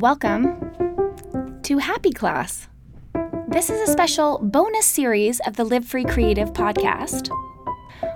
Welcome 0.00 1.60
to 1.60 1.76
Happy 1.76 2.10
Class. 2.10 2.68
This 3.48 3.68
is 3.68 3.86
a 3.86 3.92
special 3.92 4.38
bonus 4.38 4.86
series 4.86 5.40
of 5.40 5.56
the 5.56 5.64
Live 5.64 5.84
Free 5.84 6.04
Creative 6.04 6.54
podcast 6.54 7.28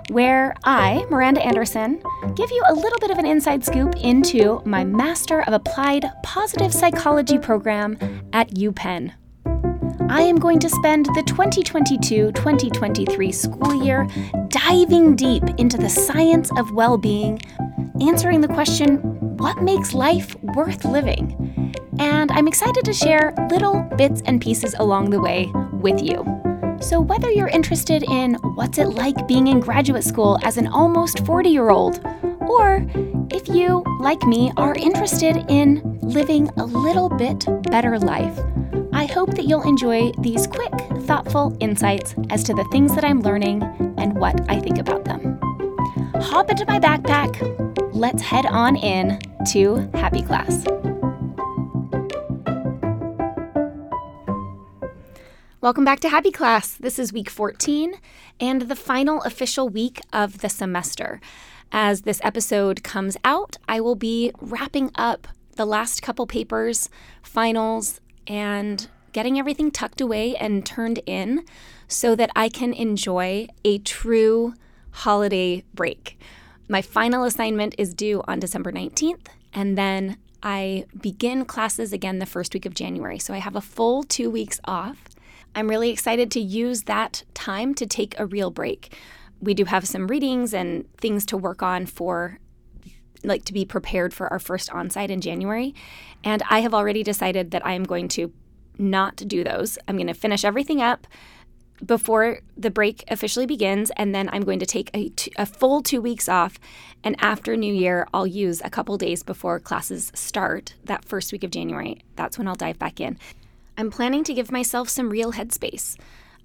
where 0.09 0.55
I, 0.63 1.05
Miranda 1.11 1.45
Anderson, 1.45 2.01
give 2.33 2.49
you 2.49 2.63
a 2.67 2.73
little 2.73 2.97
bit 2.97 3.11
of 3.11 3.19
an 3.19 3.27
inside 3.27 3.63
scoop 3.63 3.95
into 3.97 4.63
my 4.65 4.83
Master 4.83 5.43
of 5.43 5.53
Applied 5.53 6.09
Positive 6.23 6.73
Psychology 6.73 7.37
program 7.37 7.99
at 8.33 8.49
UPenn. 8.55 9.13
I 10.09 10.21
am 10.21 10.37
going 10.37 10.57
to 10.61 10.69
spend 10.69 11.05
the 11.05 11.23
2022 11.27 12.31
2023 12.31 13.31
school 13.31 13.83
year 13.83 14.07
diving 14.47 15.15
deep 15.15 15.43
into 15.59 15.77
the 15.77 15.89
science 15.89 16.49
of 16.57 16.71
well 16.71 16.97
being, 16.97 17.39
answering 18.01 18.41
the 18.41 18.47
question 18.47 18.97
what 19.37 19.61
makes 19.61 19.93
life 19.93 20.35
worth 20.41 20.83
living? 20.83 21.54
And 21.99 22.31
I'm 22.31 22.47
excited 22.47 22.83
to 22.85 22.93
share 22.93 23.33
little 23.49 23.81
bits 23.97 24.21
and 24.25 24.41
pieces 24.41 24.75
along 24.79 25.09
the 25.09 25.21
way 25.21 25.51
with 25.71 26.01
you. 26.01 26.25
So, 26.81 26.99
whether 26.99 27.31
you're 27.31 27.47
interested 27.47 28.03
in 28.03 28.35
what's 28.55 28.77
it 28.77 28.89
like 28.89 29.27
being 29.27 29.47
in 29.47 29.59
graduate 29.59 30.03
school 30.03 30.37
as 30.43 30.57
an 30.57 30.67
almost 30.67 31.25
40 31.25 31.49
year 31.49 31.69
old, 31.69 32.05
or 32.41 32.85
if 33.31 33.47
you, 33.47 33.83
like 33.99 34.21
me, 34.23 34.51
are 34.57 34.75
interested 34.75 35.45
in 35.49 35.81
living 36.01 36.49
a 36.57 36.65
little 36.65 37.09
bit 37.09 37.45
better 37.63 37.97
life, 37.97 38.37
I 38.93 39.05
hope 39.05 39.35
that 39.35 39.45
you'll 39.45 39.67
enjoy 39.67 40.11
these 40.19 40.47
quick, 40.47 40.73
thoughtful 41.01 41.57
insights 41.59 42.15
as 42.29 42.43
to 42.45 42.53
the 42.53 42.65
things 42.71 42.93
that 42.95 43.03
I'm 43.03 43.21
learning 43.21 43.63
and 43.97 44.17
what 44.17 44.39
I 44.49 44.59
think 44.59 44.77
about 44.77 45.05
them. 45.05 45.39
Hop 46.15 46.49
into 46.49 46.65
my 46.65 46.79
backpack. 46.79 47.93
Let's 47.93 48.21
head 48.21 48.45
on 48.45 48.75
in 48.75 49.19
to 49.51 49.89
Happy 49.93 50.21
Class. 50.21 50.65
Welcome 55.65 55.83
back 55.83 55.99
to 56.01 56.09
Happy 56.09 56.29
Class. 56.29 56.75
This 56.75 56.99
is 56.99 57.11
week 57.11 57.27
14 57.27 57.95
and 58.39 58.61
the 58.61 58.75
final 58.75 59.23
official 59.23 59.67
week 59.67 59.99
of 60.13 60.41
the 60.41 60.47
semester. 60.47 61.19
As 61.71 62.01
this 62.01 62.21
episode 62.23 62.83
comes 62.83 63.17
out, 63.23 63.57
I 63.67 63.81
will 63.81 63.95
be 63.95 64.31
wrapping 64.39 64.91
up 64.93 65.27
the 65.55 65.65
last 65.65 66.03
couple 66.03 66.27
papers, 66.27 66.87
finals, 67.23 67.99
and 68.27 68.87
getting 69.11 69.39
everything 69.39 69.71
tucked 69.71 70.01
away 70.01 70.35
and 70.35 70.63
turned 70.63 70.99
in 71.07 71.43
so 71.87 72.15
that 72.15 72.29
I 72.35 72.47
can 72.47 72.71
enjoy 72.71 73.47
a 73.63 73.79
true 73.79 74.53
holiday 74.91 75.63
break. 75.73 76.19
My 76.69 76.83
final 76.83 77.23
assignment 77.23 77.73
is 77.79 77.95
due 77.95 78.21
on 78.27 78.37
December 78.39 78.71
19th, 78.71 79.29
and 79.51 79.75
then 79.75 80.17
I 80.43 80.85
begin 81.01 81.43
classes 81.43 81.91
again 81.91 82.19
the 82.19 82.27
first 82.27 82.53
week 82.53 82.67
of 82.67 82.75
January. 82.75 83.17
So 83.17 83.33
I 83.33 83.39
have 83.39 83.55
a 83.55 83.61
full 83.61 84.03
two 84.03 84.29
weeks 84.29 84.59
off. 84.65 85.09
I'm 85.55 85.69
really 85.69 85.89
excited 85.89 86.29
to 86.31 86.39
use 86.39 86.83
that 86.83 87.23
time 87.33 87.73
to 87.75 87.85
take 87.85 88.19
a 88.19 88.25
real 88.25 88.51
break. 88.51 88.93
We 89.39 89.53
do 89.53 89.65
have 89.65 89.87
some 89.87 90.07
readings 90.07 90.53
and 90.53 90.85
things 90.97 91.25
to 91.27 91.37
work 91.37 91.63
on 91.63 91.85
for 91.85 92.39
like 93.23 93.45
to 93.45 93.53
be 93.53 93.65
prepared 93.65 94.13
for 94.13 94.27
our 94.31 94.39
first 94.39 94.69
onsite 94.69 95.09
in 95.09 95.21
January. 95.21 95.73
And 96.23 96.43
I 96.49 96.59
have 96.59 96.73
already 96.73 97.01
decided 97.01 97.51
that 97.51 97.65
I 97.65 97.73
am 97.73 97.83
going 97.83 98.07
to 98.09 98.31
not 98.77 99.15
do 99.15 99.43
those. 99.43 99.77
I'm 99.87 99.95
going 99.95 100.07
to 100.07 100.13
finish 100.13 100.43
everything 100.43 100.81
up 100.81 101.07
before 101.85 102.39
the 102.55 102.71
break 102.71 103.03
officially 103.09 103.45
begins, 103.45 103.91
and 103.97 104.15
then 104.15 104.29
I'm 104.31 104.43
going 104.43 104.59
to 104.59 104.65
take 104.65 104.89
a, 104.93 105.09
t- 105.09 105.31
a 105.37 105.45
full 105.45 105.81
two 105.81 106.01
weeks 106.01 106.29
off. 106.29 106.57
And 107.03 107.15
after 107.19 107.57
New 107.57 107.73
Year, 107.73 108.07
I'll 108.13 108.27
use 108.27 108.61
a 108.63 108.69
couple 108.69 108.97
days 108.97 109.23
before 109.23 109.59
classes 109.59 110.11
start 110.15 110.75
that 110.85 111.05
first 111.05 111.31
week 111.31 111.43
of 111.43 111.51
January. 111.51 112.01
That's 112.15 112.37
when 112.37 112.47
I'll 112.47 112.55
dive 112.55 112.79
back 112.79 112.99
in. 113.01 113.17
I'm 113.77 113.91
planning 113.91 114.23
to 114.25 114.33
give 114.33 114.51
myself 114.51 114.89
some 114.89 115.09
real 115.09 115.33
headspace. 115.33 115.97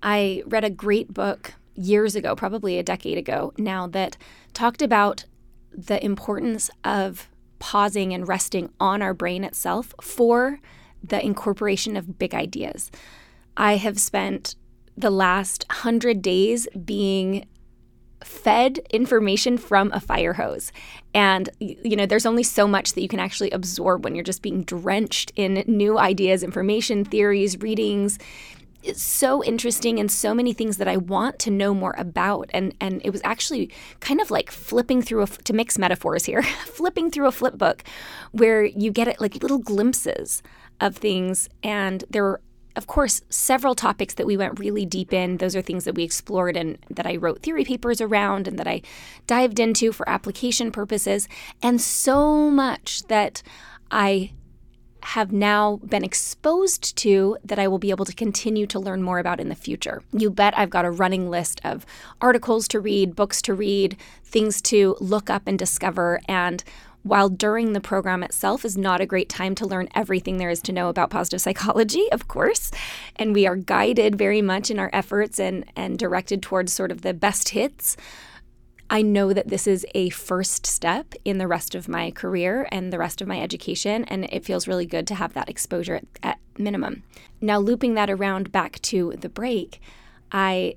I 0.03 0.43
read 0.47 0.65
a 0.65 0.71
great 0.71 1.15
book 1.15 1.55
years 1.75 2.17
ago, 2.17 2.35
probably 2.35 2.79
a 2.79 2.83
decade 2.83 3.19
ago 3.19 3.53
now, 3.57 3.87
that 3.89 4.17
talked 4.53 4.83
about 4.83 5.25
the 5.73 6.05
importance 6.05 6.71
of 6.85 7.29
pausing 7.59 8.13
and 8.13 8.27
resting 8.27 8.71
on 8.81 9.03
our 9.03 9.15
brain 9.15 9.45
itself 9.45 9.95
for 10.01 10.59
the 11.03 11.25
incorporation 11.25 11.97
of 11.97 12.19
big 12.19 12.35
ideas. 12.35 12.91
I 13.57 13.77
have 13.77 14.01
spent 14.01 14.57
the 14.97 15.11
last 15.11 15.65
hundred 15.71 16.23
days 16.23 16.67
being 16.85 17.47
fed 18.25 18.81
information 18.91 19.59
from 19.59 19.91
a 19.93 20.01
fire 20.01 20.35
hose. 20.35 20.73
And, 21.15 21.49
you 21.59 21.97
know, 21.97 22.07
there's 22.07 22.27
only 22.27 22.43
so 22.43 22.67
much 22.67 22.93
that 22.93 23.03
you 23.03 23.09
can 23.09 23.21
actually 23.21 23.51
absorb 23.51 24.05
when 24.05 24.15
you're 24.15 24.25
just 24.25 24.43
being 24.43 24.63
drenched 24.63 25.33
in 25.37 25.65
new 25.67 25.99
ideas, 25.99 26.43
information, 26.43 27.05
theories, 27.05 27.59
readings. 27.59 28.19
It's 28.83 29.03
so 29.03 29.45
interesting 29.45 29.99
and 29.99 30.11
so 30.11 30.33
many 30.35 30.53
things 30.53 30.79
that 30.79 30.89
I 30.89 30.97
want 30.97 31.39
to 31.41 31.51
know 31.51 31.75
more 31.75 31.95
about. 31.99 32.49
And, 32.55 32.75
and 32.81 33.03
it 33.05 33.11
was 33.11 33.21
actually 33.25 33.71
kind 34.01 34.21
of 34.21 34.31
like 34.31 34.51
flipping 34.51 35.03
through 35.03 35.23
a, 35.23 35.27
to 35.27 35.53
mix 35.53 35.79
metaphors 35.79 36.25
here, 36.25 36.43
flipping 36.67 37.11
through 37.11 37.27
a 37.27 37.33
flip 37.33 37.59
book 37.59 37.83
where 38.33 38.65
you 38.65 38.91
get 38.91 39.09
it 39.09 39.21
like 39.21 39.43
little 39.43 39.59
glimpses 39.59 40.43
of 40.81 40.97
things. 40.97 41.49
And 41.63 42.05
there 42.09 42.23
were 42.23 42.41
of 42.77 42.87
course, 42.87 43.21
several 43.29 43.75
topics 43.75 44.15
that 44.15 44.27
we 44.27 44.37
went 44.37 44.59
really 44.59 44.87
deep 44.87 45.13
in. 45.13 45.39
Those 45.39 45.57
are 45.57 45.63
things 45.63 45.85
that 45.85 45.95
we 45.95 46.05
explored 46.05 46.57
and 46.57 46.79
that 46.91 47.07
I 47.07 47.17
wrote 47.17 47.43
theory 47.43 47.65
papers 47.65 48.01
around 48.01 48.47
and 48.47 48.59
that 48.59 48.69
I 48.69 48.83
dived 49.27 49.59
into 49.59 49.93
for 49.93 50.09
application 50.09 50.71
purposes, 50.71 51.29
and 51.63 51.81
so 51.81 52.51
much 52.51 53.03
that 53.09 53.43
I 53.91 54.33
have 55.03 55.33
now 55.33 55.81
been 55.83 56.05
exposed 56.05 56.95
to 56.95 57.39
that 57.43 57.59
I 57.59 57.69
will 57.69 57.79
be 57.79 57.89
able 57.91 58.05
to 58.05 58.15
continue 58.15 58.67
to 58.67 58.79
learn 58.79 59.03
more 59.03 59.19
about 59.19 59.41
in 59.41 59.49
the 59.49 59.55
future. 59.55 60.03
You 60.13 60.31
bet 60.31 60.57
I've 60.59 60.69
got 60.69 60.85
a 60.85 60.91
running 60.91 61.31
list 61.31 61.61
of 61.65 61.87
articles 62.21 62.69
to 62.69 62.81
read, 62.81 63.17
books 63.17 63.41
to 63.43 63.55
read, 63.55 63.97
things 64.25 64.61
to 64.63 64.97
look 65.01 65.31
up 65.31 65.45
and 65.47 65.59
discover, 65.59 66.21
and 66.29 66.63
while 67.03 67.29
during 67.29 67.73
the 67.73 67.81
program 67.81 68.23
itself 68.23 68.65
is 68.65 68.77
not 68.77 69.01
a 69.01 69.07
great 69.07 69.29
time 69.29 69.55
to 69.57 69.67
learn 69.67 69.89
everything 69.95 70.37
there 70.37 70.51
is 70.51 70.61
to 70.63 70.73
know 70.73 70.89
about 70.89 71.11
positive 71.11 71.41
psychology, 71.41 72.11
of 72.13 72.29
course, 72.29 72.71
and 73.17 73.35
we 73.35 73.47
are 73.47 73.57
guided 73.57 74.17
very 74.17 74.43
much 74.43 74.71
in 74.71 74.79
our 74.79 74.91
efforts 74.93 75.41
and, 75.41 75.65
and 75.77 75.99
directed 75.99 76.43
towards 76.43 76.73
sort 76.73 76.91
of 76.91 77.03
the 77.03 77.15
best 77.15 77.51
hits. 77.51 77.97
I 78.93 79.03
know 79.03 79.33
that 79.33 79.49
this 79.49 79.69
is 79.69 79.87
a 79.95 80.11
first 80.11 80.67
step 80.67 81.15
in 81.25 81.39
the 81.39 81.47
rest 81.47 81.77
of 81.77 81.89
my 81.89 82.11
career 82.11 82.67
and 82.73 82.93
the 82.93 82.99
rest 82.99 83.21
of 83.21 83.29
my 83.29 83.41
education, 83.41 84.05
and 84.05 84.25
it 84.25 84.45
feels 84.45 84.67
really 84.67 84.87
good 84.87 85.07
to 85.07 85.15
have 85.15 85.33
that 85.35 85.49
exposure 85.49 85.95
at, 85.95 86.07
at 86.25 86.39
minimum. 86.59 87.05
Now, 87.41 87.61
looping 87.61 87.95
that 87.95 88.11
around 88.11 88.51
back 88.51 88.83
to 88.83 89.15
the 89.17 89.29
break, 89.29 89.81
I 90.33 90.75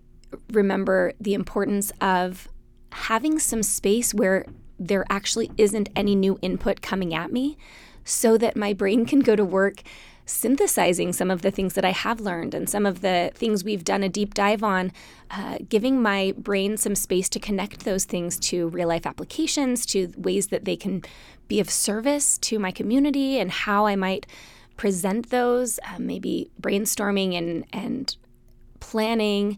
remember 0.51 1.13
the 1.19 1.33
importance 1.33 1.91
of 2.01 2.47
having 2.91 3.39
some 3.39 3.63
space 3.63 4.13
where 4.13 4.45
there 4.79 5.05
actually 5.09 5.51
isn't 5.57 5.89
any 5.95 6.15
new 6.15 6.37
input 6.41 6.81
coming 6.81 7.13
at 7.13 7.31
me 7.31 7.57
so 8.03 8.37
that 8.37 8.55
my 8.55 8.73
brain 8.73 9.05
can 9.05 9.19
go 9.19 9.35
to 9.35 9.45
work 9.45 9.83
synthesizing 10.25 11.11
some 11.11 11.29
of 11.29 11.41
the 11.41 11.51
things 11.51 11.73
that 11.73 11.83
I 11.83 11.91
have 11.91 12.21
learned 12.21 12.53
and 12.53 12.69
some 12.69 12.85
of 12.85 13.01
the 13.01 13.31
things 13.35 13.63
we've 13.63 13.83
done 13.83 14.03
a 14.03 14.09
deep 14.09 14.33
dive 14.33 14.63
on, 14.63 14.91
uh, 15.29 15.57
giving 15.67 16.01
my 16.01 16.33
brain 16.37 16.77
some 16.77 16.95
space 16.95 17.27
to 17.29 17.39
connect 17.39 17.83
those 17.83 18.05
things 18.05 18.39
to 18.39 18.69
real 18.69 18.87
life 18.87 19.05
applications, 19.05 19.85
to 19.87 20.13
ways 20.17 20.47
that 20.47 20.65
they 20.65 20.77
can 20.77 21.03
be 21.47 21.59
of 21.59 21.69
service 21.69 22.37
to 22.37 22.57
my 22.57 22.71
community, 22.71 23.37
and 23.37 23.51
how 23.51 23.85
I 23.85 23.95
might 23.95 24.25
present 24.77 25.29
those, 25.29 25.79
uh, 25.79 25.99
maybe 25.99 26.49
brainstorming 26.61 27.37
and, 27.37 27.65
and 27.73 28.15
planning 28.79 29.57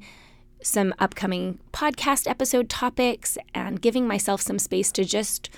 some 0.65 0.93
upcoming 0.97 1.59
podcast 1.71 2.27
episode 2.27 2.69
topics, 2.69 3.37
and 3.53 3.81
giving 3.81 4.07
myself 4.07 4.41
some 4.41 4.59
space 4.59 4.91
to 4.93 5.05
just 5.05 5.49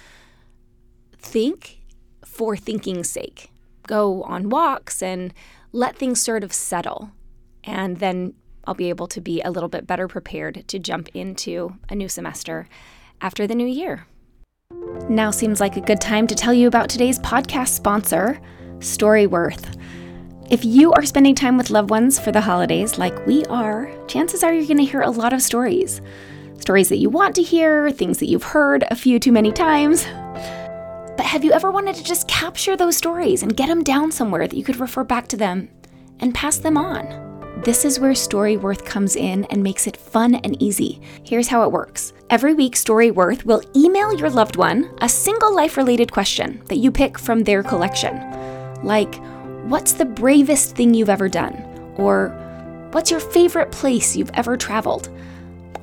think 1.17 1.81
for 2.25 2.55
thinking's 2.55 3.09
sake 3.09 3.49
go 3.87 4.21
on 4.23 4.49
walks 4.49 5.01
and 5.01 5.33
let 5.71 5.95
things 5.95 6.21
sort 6.21 6.43
of 6.43 6.53
settle. 6.53 7.11
And 7.63 7.97
then 7.97 8.33
I'll 8.65 8.73
be 8.73 8.89
able 8.89 9.07
to 9.07 9.21
be 9.21 9.41
a 9.41 9.49
little 9.49 9.69
bit 9.69 9.87
better 9.87 10.07
prepared 10.07 10.67
to 10.67 10.77
jump 10.77 11.07
into 11.13 11.77
a 11.89 11.95
new 11.95 12.09
semester 12.09 12.67
after 13.21 13.47
the 13.47 13.55
new 13.55 13.65
year. 13.65 14.05
Now 15.09 15.31
seems 15.31 15.61
like 15.61 15.77
a 15.77 15.81
good 15.81 16.01
time 16.01 16.27
to 16.27 16.35
tell 16.35 16.53
you 16.53 16.67
about 16.67 16.89
today's 16.89 17.17
podcast 17.19 17.69
sponsor, 17.69 18.39
Storyworth. 18.79 19.79
If 20.49 20.63
you 20.63 20.93
are 20.93 21.03
spending 21.03 21.35
time 21.35 21.57
with 21.57 21.71
loved 21.71 21.89
ones 21.89 22.17
for 22.17 22.31
the 22.31 22.39
holidays, 22.39 22.97
like 22.97 23.25
we 23.25 23.43
are, 23.47 23.91
chances 24.07 24.43
are 24.43 24.53
you're 24.53 24.65
going 24.65 24.77
to 24.77 24.85
hear 24.85 25.01
a 25.01 25.09
lot 25.09 25.33
of 25.33 25.41
stories. 25.41 26.01
Stories 26.57 26.87
that 26.87 26.99
you 26.99 27.09
want 27.09 27.35
to 27.35 27.43
hear, 27.43 27.91
things 27.91 28.19
that 28.19 28.27
you've 28.27 28.43
heard 28.43 28.85
a 28.89 28.95
few 28.95 29.19
too 29.19 29.33
many 29.33 29.51
times, 29.51 30.05
but 31.17 31.25
have 31.25 31.43
you 31.43 31.51
ever 31.51 31.69
wanted 31.69 31.95
to 31.95 32.03
just 32.03 32.29
capture 32.29 32.77
those 32.77 32.95
stories 32.95 33.43
and 33.43 33.57
get 33.57 33.67
them 33.67 33.83
down 33.83 34.09
somewhere 34.09 34.47
that 34.47 34.55
you 34.55 34.63
could 34.63 34.79
refer 34.79 35.03
back 35.03 35.27
to 35.27 35.35
them 35.35 35.67
and 36.21 36.33
pass 36.33 36.57
them 36.59 36.77
on? 36.77 37.27
This 37.65 37.83
is 37.83 37.99
where 37.99 38.13
Storyworth 38.13 38.85
comes 38.85 39.17
in 39.17 39.43
and 39.45 39.61
makes 39.61 39.85
it 39.85 39.97
fun 39.97 40.35
and 40.35 40.61
easy. 40.63 41.01
Here's 41.25 41.49
how 41.49 41.63
it 41.63 41.73
works. 41.73 42.13
Every 42.29 42.53
week, 42.53 42.75
Storyworth 42.75 43.43
will 43.43 43.63
email 43.75 44.17
your 44.17 44.29
loved 44.29 44.55
one 44.55 44.95
a 45.01 45.09
single 45.09 45.53
life 45.53 45.75
related 45.75 46.09
question 46.09 46.61
that 46.67 46.77
you 46.77 46.89
pick 46.89 47.19
from 47.19 47.43
their 47.43 47.63
collection. 47.63 48.15
Like, 48.81 49.19
what's 49.67 49.91
the 49.91 50.05
bravest 50.05 50.75
thing 50.75 50.93
you've 50.93 51.09
ever 51.09 51.27
done? 51.27 51.55
Or, 51.97 52.29
what's 52.91 53.11
your 53.11 53.19
favorite 53.19 53.71
place 53.71 54.15
you've 54.15 54.31
ever 54.33 54.55
traveled? 54.55 55.09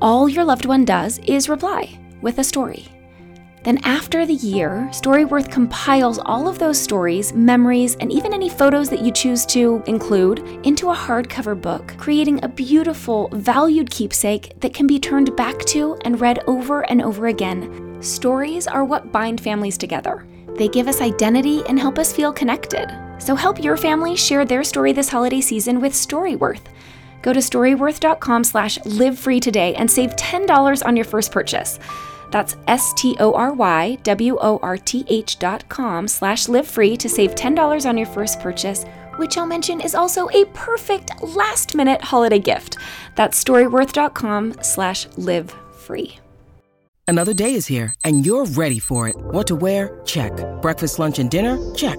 All 0.01 0.27
your 0.29 0.45
loved 0.45 0.65
one 0.65 0.87
does 0.87 1.19
is 1.27 1.51
reply 1.51 1.99
with 2.23 2.39
a 2.39 2.45
story. 2.45 2.89
Then, 3.63 3.79
after 3.85 4.25
the 4.27 4.35
year, 4.35 4.89
Storyworth 4.91 5.51
compiles 5.51 6.19
all 6.19 6.49
of 6.49 6.59
those 6.59 6.81
stories, 6.81 7.33
memories, 7.33 7.97
and 7.97 8.11
even 8.13 8.33
any 8.33 8.49
photos 8.49 8.89
that 8.91 9.01
you 9.01 9.11
choose 9.11 9.47
to 9.47 9.83
include 9.87 10.41
into 10.67 10.91
a 10.91 10.95
hardcover 10.95 11.59
book, 11.59 11.95
creating 11.99 12.43
a 12.43 12.49
beautiful, 12.49 13.29
valued 13.33 13.91
keepsake 13.91 14.59
that 14.61 14.75
can 14.75 14.87
be 14.87 14.99
turned 14.99 15.35
back 15.37 15.59
to 15.67 15.97
and 16.05 16.21
read 16.21 16.41
over 16.47 16.83
and 16.91 17.03
over 17.03 17.27
again. 17.27 18.03
Stories 18.03 18.67
are 18.67 18.85
what 18.85 19.13
bind 19.13 19.41
families 19.41 19.79
together. 19.79 20.27
They 20.57 20.69
give 20.69 20.89
us 20.89 21.01
identity 21.01 21.63
and 21.67 21.79
help 21.79 21.99
us 21.99 22.13
feel 22.13 22.33
connected. 22.33 23.04
So 23.19 23.35
help 23.35 23.63
your 23.63 23.77
family 23.77 24.17
share 24.17 24.45
their 24.45 24.65
story 24.65 24.93
this 24.93 25.09
holiday 25.09 25.41
season 25.41 25.81
with 25.81 25.93
Storyworth. 25.93 26.61
Go 27.23 27.33
to 27.33 27.41
storyworth.com 27.41 28.45
slash 28.45 28.79
live 28.85 29.19
free 29.19 29.41
today 29.41 29.75
and 29.77 29.91
save 29.91 30.15
$10 30.17 30.85
on 30.85 30.95
your 30.95 31.07
first 31.07 31.33
purchase. 31.33 31.79
That's 32.31 32.57
S-T-O-R-Y-W-O-R-T-H 32.69 35.39
dot 35.39 35.69
com 35.69 36.09
slash 36.09 36.49
live 36.49 36.67
free 36.67 36.97
to 36.97 37.09
save 37.09 37.35
$10 37.35 37.89
on 37.89 37.97
your 37.97 38.09
first 38.09 38.41
purchase, 38.41 38.85
which 39.17 39.39
I'll 39.39 39.47
mention 39.47 39.81
is 39.81 39.95
also 39.95 40.29
a 40.31 40.45
perfect 40.53 41.23
last 41.23 41.75
minute 41.75 42.03
holiday 42.03 42.41
gift. 42.41 42.77
That's 43.15 43.43
storyworth.com 43.43 44.57
slash 44.63 45.07
live 45.17 45.55
free. 45.79 46.19
Another 47.07 47.35
day 47.35 47.55
is 47.55 47.67
here 47.67 47.95
and 48.05 48.27
you're 48.27 48.47
ready 48.47 48.81
for 48.81 49.09
it. 49.09 49.17
What 49.17 49.47
to 49.47 49.55
wear? 49.55 50.01
Check. 50.05 50.33
Breakfast, 50.61 50.99
lunch, 50.99 51.19
and 51.19 51.31
dinner? 51.31 51.75
Check. 51.75 51.99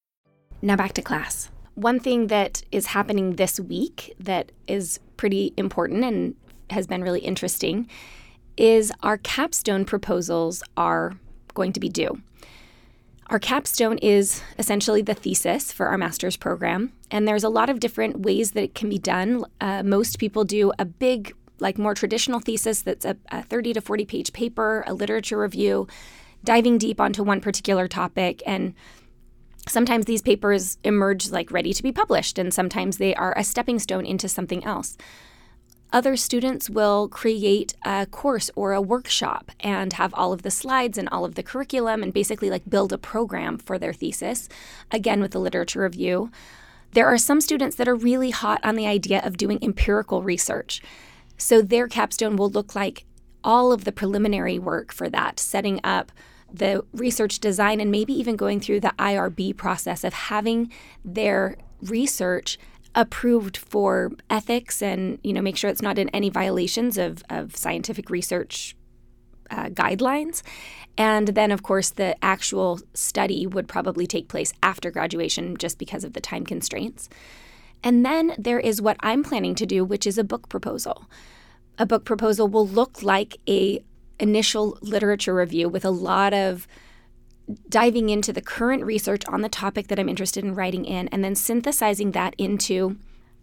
Now 0.61 0.75
back 0.75 0.93
to 0.93 1.01
class. 1.01 1.49
One 1.73 1.99
thing 1.99 2.27
that 2.27 2.63
is 2.71 2.87
happening 2.87 3.35
this 3.35 3.59
week 3.59 4.13
that 4.19 4.51
is 4.67 4.99
pretty 5.17 5.53
important 5.57 6.03
and 6.03 6.35
has 6.69 6.85
been 6.85 7.01
really 7.01 7.21
interesting 7.21 7.87
is 8.57 8.91
our 9.01 9.17
capstone 9.17 9.85
proposals 9.85 10.61
are 10.77 11.13
going 11.53 11.73
to 11.73 11.79
be 11.79 11.89
due. 11.89 12.21
Our 13.27 13.39
capstone 13.39 13.97
is 13.99 14.43
essentially 14.59 15.01
the 15.01 15.13
thesis 15.13 15.71
for 15.71 15.87
our 15.87 15.97
master's 15.97 16.35
program, 16.35 16.91
and 17.09 17.27
there's 17.27 17.45
a 17.45 17.49
lot 17.49 17.69
of 17.69 17.79
different 17.79 18.19
ways 18.19 18.51
that 18.51 18.63
it 18.63 18.75
can 18.75 18.89
be 18.89 18.97
done. 18.97 19.45
Uh, 19.61 19.83
most 19.83 20.19
people 20.19 20.43
do 20.43 20.73
a 20.77 20.83
big, 20.83 21.33
like 21.59 21.77
more 21.77 21.95
traditional 21.95 22.41
thesis 22.41 22.81
that's 22.81 23.05
a, 23.05 23.15
a 23.31 23.41
30 23.43 23.73
to 23.73 23.81
40 23.81 24.05
page 24.05 24.33
paper, 24.33 24.83
a 24.85 24.93
literature 24.93 25.39
review, 25.39 25.87
diving 26.43 26.77
deep 26.77 26.99
onto 26.99 27.23
one 27.23 27.39
particular 27.39 27.87
topic, 27.87 28.43
and 28.45 28.73
sometimes 29.71 30.05
these 30.05 30.21
papers 30.21 30.77
emerge 30.83 31.31
like 31.31 31.51
ready 31.51 31.73
to 31.73 31.83
be 31.83 31.91
published, 31.91 32.37
and 32.37 32.53
sometimes 32.53 32.97
they 32.97 33.15
are 33.15 33.33
a 33.37 33.43
stepping 33.43 33.79
stone 33.79 34.05
into 34.05 34.27
something 34.27 34.63
else. 34.63 34.97
Other 35.93 36.15
students 36.15 36.69
will 36.69 37.09
create 37.09 37.75
a 37.83 38.05
course 38.05 38.49
or 38.55 38.71
a 38.71 38.81
workshop 38.81 39.51
and 39.59 39.93
have 39.93 40.13
all 40.13 40.31
of 40.31 40.43
the 40.43 40.51
slides 40.51 40.97
and 40.97 41.09
all 41.09 41.25
of 41.25 41.35
the 41.35 41.43
curriculum 41.43 42.01
and 42.01 42.13
basically 42.13 42.49
like 42.49 42.69
build 42.69 42.93
a 42.93 42.97
program 42.97 43.57
for 43.57 43.77
their 43.77 43.91
thesis, 43.91 44.47
again 44.89 45.19
with 45.19 45.31
the 45.31 45.39
literature 45.39 45.81
review. 45.81 46.31
There 46.91 47.07
are 47.07 47.17
some 47.17 47.41
students 47.41 47.75
that 47.77 47.87
are 47.87 47.95
really 47.95 48.31
hot 48.31 48.61
on 48.63 48.75
the 48.75 48.87
idea 48.87 49.21
of 49.23 49.37
doing 49.37 49.59
empirical 49.61 50.23
research. 50.23 50.81
So 51.37 51.61
their 51.61 51.87
capstone 51.87 52.35
will 52.35 52.49
look 52.49 52.75
like 52.75 53.05
all 53.43 53.71
of 53.71 53.83
the 53.83 53.91
preliminary 53.91 54.59
work 54.59 54.93
for 54.93 55.09
that, 55.09 55.39
setting 55.39 55.79
up 55.83 56.11
the 56.53 56.83
research 56.93 57.39
design 57.39 57.79
and 57.79 57.91
maybe 57.91 58.13
even 58.13 58.35
going 58.35 58.59
through 58.59 58.79
the 58.79 58.93
IRB 58.99 59.55
process 59.57 60.03
of 60.03 60.13
having 60.13 60.71
their 61.03 61.57
research 61.81 62.57
approved 62.93 63.55
for 63.55 64.11
ethics 64.29 64.81
and 64.81 65.17
you 65.23 65.31
know 65.31 65.41
make 65.41 65.55
sure 65.55 65.69
it's 65.69 65.81
not 65.81 65.97
in 65.97 66.09
any 66.09 66.29
violations 66.29 66.97
of, 66.97 67.23
of 67.29 67.55
scientific 67.55 68.09
research 68.09 68.75
uh, 69.49 69.69
guidelines. 69.69 70.41
And 70.97 71.29
then 71.29 71.51
of 71.51 71.63
course 71.63 71.89
the 71.89 72.15
actual 72.23 72.79
study 72.93 73.47
would 73.47 73.67
probably 73.67 74.07
take 74.07 74.27
place 74.27 74.53
after 74.61 74.91
graduation 74.91 75.57
just 75.57 75.77
because 75.77 76.03
of 76.03 76.13
the 76.13 76.21
time 76.21 76.45
constraints. 76.45 77.09
And 77.83 78.05
then 78.05 78.35
there 78.37 78.59
is 78.59 78.81
what 78.81 78.97
i'm 78.99 79.23
planning 79.23 79.55
to 79.55 79.65
do 79.65 79.83
which 79.83 80.05
is 80.05 80.17
a 80.17 80.23
book 80.23 80.49
proposal. 80.49 81.09
A 81.77 81.85
book 81.85 82.05
proposal 82.05 82.47
will 82.47 82.67
look 82.67 83.01
like 83.01 83.37
a 83.47 83.83
initial 84.21 84.77
literature 84.81 85.33
review 85.33 85.67
with 85.67 85.83
a 85.83 85.89
lot 85.89 86.33
of 86.33 86.67
diving 87.67 88.09
into 88.09 88.31
the 88.31 88.41
current 88.41 88.83
research 88.83 89.23
on 89.27 89.41
the 89.41 89.49
topic 89.49 89.87
that 89.87 89.99
I'm 89.99 90.07
interested 90.07 90.43
in 90.43 90.55
writing 90.55 90.85
in, 90.85 91.07
and 91.09 91.23
then 91.23 91.35
synthesizing 91.35 92.11
that 92.11 92.35
into 92.37 92.97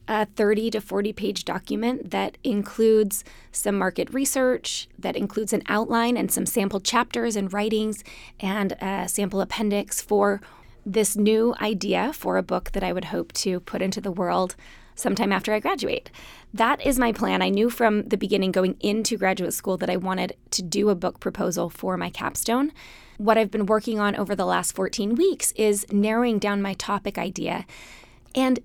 a 0.06 0.24
30 0.24 0.70
to 0.70 0.80
40 0.80 1.12
page 1.12 1.44
document 1.44 2.10
that 2.12 2.38
includes 2.42 3.24
some 3.52 3.76
market 3.76 4.12
research, 4.14 4.88
that 4.98 5.16
includes 5.16 5.52
an 5.52 5.62
outline 5.66 6.16
and 6.16 6.32
some 6.32 6.46
sample 6.46 6.80
chapters 6.80 7.36
and 7.36 7.52
writings, 7.52 8.02
and 8.40 8.72
a 8.80 9.06
sample 9.06 9.42
appendix 9.42 10.00
for 10.00 10.40
this 10.86 11.16
new 11.16 11.54
idea 11.60 12.12
for 12.14 12.38
a 12.38 12.42
book 12.42 12.72
that 12.72 12.82
I 12.82 12.94
would 12.94 13.06
hope 13.06 13.32
to 13.34 13.60
put 13.60 13.82
into 13.82 14.00
the 14.00 14.12
world 14.12 14.56
sometime 14.98 15.32
after 15.32 15.52
I 15.52 15.60
graduate. 15.60 16.10
That 16.52 16.84
is 16.84 16.98
my 16.98 17.12
plan. 17.12 17.42
I 17.42 17.48
knew 17.48 17.70
from 17.70 18.02
the 18.08 18.16
beginning 18.16 18.52
going 18.52 18.76
into 18.80 19.16
graduate 19.16 19.54
school 19.54 19.76
that 19.78 19.90
I 19.90 19.96
wanted 19.96 20.36
to 20.52 20.62
do 20.62 20.88
a 20.88 20.94
book 20.94 21.20
proposal 21.20 21.70
for 21.70 21.96
my 21.96 22.10
capstone. 22.10 22.72
What 23.16 23.38
I've 23.38 23.50
been 23.50 23.66
working 23.66 23.98
on 23.98 24.16
over 24.16 24.34
the 24.34 24.46
last 24.46 24.74
14 24.74 25.14
weeks 25.14 25.52
is 25.52 25.86
narrowing 25.92 26.38
down 26.38 26.62
my 26.62 26.74
topic 26.74 27.18
idea. 27.18 27.66
And 28.34 28.60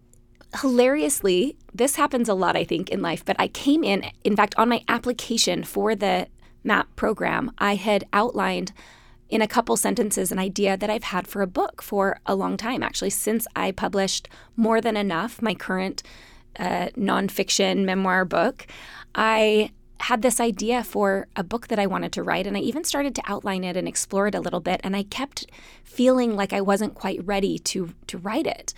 hilariously, 0.62 1.58
this 1.74 1.96
happens 1.96 2.30
a 2.30 2.34
lot, 2.34 2.56
I 2.56 2.64
think, 2.64 2.90
in 2.90 3.02
life, 3.02 3.26
but 3.26 3.36
I 3.40 3.48
came 3.48 3.84
in, 3.84 4.06
in 4.24 4.36
fact, 4.36 4.54
on 4.58 4.70
my 4.70 4.84
application 4.88 5.64
for 5.64 5.96
the 5.96 6.28
MAPP 6.64 6.96
program, 6.96 7.52
I 7.58 7.76
had 7.76 8.06
outlined 8.14 8.72
in 9.30 9.42
a 9.42 9.48
couple 9.48 9.76
sentences 9.78 10.32
an 10.32 10.40
idea 10.40 10.78
that 10.78 10.90
I've 10.90 11.04
had 11.04 11.28
for 11.28 11.42
a 11.42 11.48
book 11.48 11.82
for 11.82 12.20
a 12.26 12.36
long 12.36 12.58
time, 12.58 12.84
actually, 12.84 13.10
since 13.10 13.48
I 13.56 13.72
published 13.72 14.30
More 14.56 14.82
Than 14.82 14.98
Enough, 14.98 15.42
my 15.42 15.56
current 15.56 16.04
uh, 16.60 16.90
nonfiction 16.98 17.84
memoir 17.84 18.26
book. 18.26 18.68
I 19.16 19.72
had 20.00 20.22
this 20.22 20.40
idea 20.40 20.84
for 20.84 21.28
a 21.36 21.44
book 21.44 21.70
that 21.70 21.80
I 21.80 21.88
wanted 21.88 22.12
to 22.14 22.24
write, 22.24 22.46
and 22.46 22.58
I 22.58 22.60
even 22.60 22.84
started 22.84 23.16
to 23.16 23.24
outline 23.26 23.64
it 23.64 23.78
and 23.78 23.88
explore 23.88 24.28
it 24.28 24.36
a 24.36 24.42
little 24.42 24.60
bit. 24.60 24.82
And 24.84 24.96
I 24.96 25.04
kept 25.04 25.50
feeling 25.84 26.36
like 26.36 26.52
I 26.52 26.62
wasn't 26.62 26.94
quite 26.94 27.26
ready 27.26 27.58
to 27.60 27.94
to 28.08 28.18
write 28.18 28.46
it. 28.46 28.74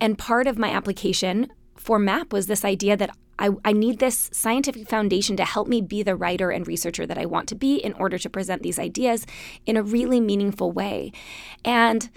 And 0.00 0.16
part 0.16 0.46
of 0.46 0.58
my 0.58 0.70
application 0.70 1.50
for 1.76 1.98
MAPP 1.98 2.32
was 2.32 2.46
this 2.46 2.64
idea 2.64 2.96
that 2.96 3.16
I, 3.38 3.50
I 3.64 3.72
need 3.72 3.98
this 3.98 4.30
scientific 4.32 4.88
foundation 4.88 5.36
to 5.36 5.44
help 5.44 5.68
me 5.68 5.80
be 5.80 6.02
the 6.02 6.16
writer 6.16 6.50
and 6.50 6.66
researcher 6.66 7.06
that 7.06 7.18
I 7.18 7.26
want 7.26 7.48
to 7.48 7.54
be 7.54 7.76
in 7.76 7.92
order 7.94 8.18
to 8.18 8.30
present 8.30 8.62
these 8.62 8.78
ideas 8.78 9.26
in 9.66 9.76
a 9.76 9.82
really 9.82 10.20
meaningful 10.20 10.72
way. 10.72 11.12
And 11.64 12.10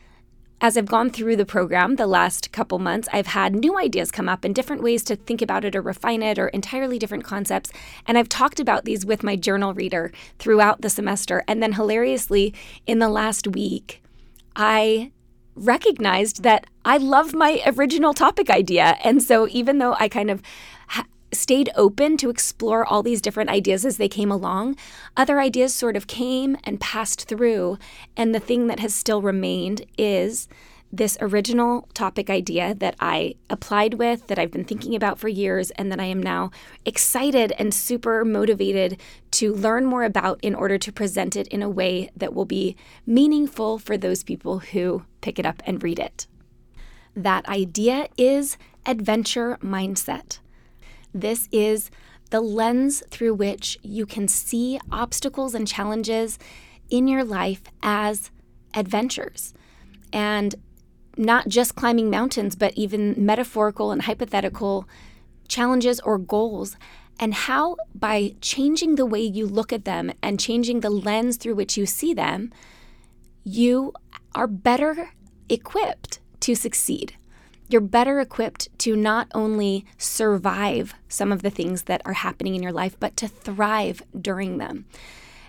as 0.61 0.77
I've 0.77 0.85
gone 0.85 1.09
through 1.09 1.37
the 1.37 1.45
program 1.45 1.95
the 1.95 2.05
last 2.05 2.51
couple 2.51 2.77
months, 2.77 3.09
I've 3.11 3.27
had 3.27 3.55
new 3.55 3.79
ideas 3.79 4.11
come 4.11 4.29
up 4.29 4.43
and 4.43 4.53
different 4.53 4.83
ways 4.83 5.03
to 5.05 5.15
think 5.15 5.41
about 5.41 5.65
it 5.65 5.75
or 5.75 5.81
refine 5.81 6.21
it 6.21 6.37
or 6.37 6.49
entirely 6.49 6.99
different 6.99 7.23
concepts. 7.23 7.71
And 8.05 8.15
I've 8.15 8.29
talked 8.29 8.59
about 8.59 8.85
these 8.85 9.03
with 9.03 9.23
my 9.23 9.35
journal 9.35 9.73
reader 9.73 10.11
throughout 10.37 10.81
the 10.81 10.89
semester. 10.89 11.43
And 11.47 11.63
then 11.63 11.73
hilariously, 11.73 12.53
in 12.85 12.99
the 12.99 13.09
last 13.09 13.47
week, 13.47 14.03
I 14.55 15.11
recognized 15.55 16.43
that 16.43 16.67
I 16.85 16.97
love 16.97 17.33
my 17.33 17.61
original 17.65 18.13
topic 18.13 18.51
idea. 18.51 18.97
And 19.03 19.21
so 19.21 19.47
even 19.49 19.79
though 19.79 19.95
I 19.99 20.09
kind 20.09 20.29
of 20.29 20.43
stayed 21.33 21.69
open 21.75 22.17
to 22.17 22.29
explore 22.29 22.85
all 22.85 23.03
these 23.03 23.21
different 23.21 23.49
ideas 23.49 23.85
as 23.85 23.97
they 23.97 24.09
came 24.09 24.31
along, 24.31 24.75
other 25.15 25.39
ideas 25.39 25.73
sort 25.73 25.95
of 25.95 26.07
came 26.07 26.57
and 26.63 26.79
passed 26.79 27.27
through. 27.27 27.77
And 28.17 28.35
the 28.35 28.39
thing 28.39 28.67
that 28.67 28.79
has 28.79 28.93
still 28.93 29.21
remained 29.21 29.85
is 29.97 30.47
this 30.93 31.17
original 31.21 31.87
topic 31.93 32.29
idea 32.29 32.75
that 32.75 32.95
I 32.99 33.35
applied 33.49 33.93
with, 33.93 34.27
that 34.27 34.37
I've 34.37 34.51
been 34.51 34.65
thinking 34.65 34.93
about 34.93 35.19
for 35.19 35.29
years, 35.29 35.71
and 35.71 35.89
that 35.91 36.01
I 36.01 36.05
am 36.05 36.21
now 36.21 36.51
excited 36.85 37.53
and 37.57 37.73
super 37.73 38.25
motivated 38.25 38.99
to 39.31 39.53
learn 39.53 39.85
more 39.85 40.03
about 40.03 40.39
in 40.41 40.53
order 40.53 40.77
to 40.77 40.91
present 40.91 41.37
it 41.37 41.47
in 41.47 41.63
a 41.63 41.69
way 41.69 42.09
that 42.17 42.33
will 42.33 42.45
be 42.45 42.75
meaningful 43.05 43.79
for 43.79 43.97
those 43.97 44.23
people 44.23 44.59
who 44.59 45.05
pick 45.21 45.39
it 45.39 45.45
up 45.45 45.63
and 45.65 45.81
read 45.81 45.97
it. 45.97 46.27
That 47.15 47.47
idea 47.47 48.07
is 48.17 48.57
adventure 48.85 49.57
mindset. 49.63 50.39
This 51.13 51.47
is 51.51 51.91
the 52.29 52.41
lens 52.41 53.03
through 53.09 53.33
which 53.33 53.77
you 53.83 54.05
can 54.05 54.27
see 54.27 54.79
obstacles 54.91 55.53
and 55.53 55.67
challenges 55.67 56.39
in 56.89 57.07
your 57.07 57.23
life 57.23 57.63
as 57.83 58.31
adventures. 58.73 59.53
And 60.13 60.55
not 61.17 61.47
just 61.47 61.75
climbing 61.75 62.09
mountains, 62.09 62.55
but 62.55 62.73
even 62.75 63.13
metaphorical 63.17 63.91
and 63.91 64.03
hypothetical 64.03 64.87
challenges 65.47 65.99
or 66.01 66.17
goals. 66.17 66.77
And 67.19 67.33
how, 67.33 67.75
by 67.93 68.35
changing 68.41 68.95
the 68.95 69.05
way 69.05 69.21
you 69.21 69.45
look 69.45 69.73
at 69.73 69.85
them 69.85 70.11
and 70.23 70.39
changing 70.39 70.79
the 70.79 70.89
lens 70.89 71.37
through 71.37 71.55
which 71.55 71.77
you 71.77 71.85
see 71.85 72.13
them, 72.13 72.51
you 73.43 73.93
are 74.33 74.47
better 74.47 75.11
equipped 75.49 76.19
to 76.39 76.55
succeed 76.55 77.15
you're 77.71 77.81
better 77.81 78.19
equipped 78.19 78.67
to 78.79 78.95
not 78.95 79.27
only 79.33 79.85
survive 79.97 80.93
some 81.07 81.31
of 81.31 81.41
the 81.41 81.49
things 81.49 81.83
that 81.83 82.01
are 82.05 82.13
happening 82.13 82.55
in 82.55 82.63
your 82.63 82.71
life, 82.71 82.97
but 82.99 83.15
to 83.17 83.27
thrive 83.27 84.01
during 84.19 84.57
them. 84.57 84.85